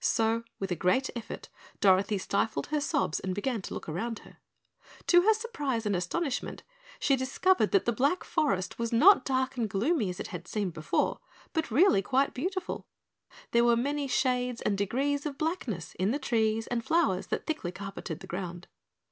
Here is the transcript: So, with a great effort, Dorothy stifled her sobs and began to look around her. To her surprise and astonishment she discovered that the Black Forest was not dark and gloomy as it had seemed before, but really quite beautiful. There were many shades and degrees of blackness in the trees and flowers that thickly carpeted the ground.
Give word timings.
So, 0.00 0.42
with 0.58 0.72
a 0.72 0.74
great 0.74 1.10
effort, 1.14 1.48
Dorothy 1.80 2.18
stifled 2.18 2.66
her 2.72 2.80
sobs 2.80 3.20
and 3.20 3.32
began 3.32 3.62
to 3.62 3.72
look 3.74 3.88
around 3.88 4.18
her. 4.18 4.38
To 5.06 5.22
her 5.22 5.32
surprise 5.32 5.86
and 5.86 5.94
astonishment 5.94 6.64
she 6.98 7.14
discovered 7.14 7.70
that 7.70 7.84
the 7.84 7.92
Black 7.92 8.24
Forest 8.24 8.80
was 8.80 8.92
not 8.92 9.24
dark 9.24 9.56
and 9.56 9.70
gloomy 9.70 10.10
as 10.10 10.18
it 10.18 10.26
had 10.34 10.48
seemed 10.48 10.72
before, 10.72 11.20
but 11.52 11.70
really 11.70 12.02
quite 12.02 12.34
beautiful. 12.34 12.84
There 13.52 13.62
were 13.62 13.76
many 13.76 14.08
shades 14.08 14.60
and 14.60 14.76
degrees 14.76 15.24
of 15.24 15.38
blackness 15.38 15.94
in 16.00 16.10
the 16.10 16.18
trees 16.18 16.66
and 16.66 16.84
flowers 16.84 17.28
that 17.28 17.46
thickly 17.46 17.70
carpeted 17.70 18.18
the 18.18 18.26
ground. 18.26 18.66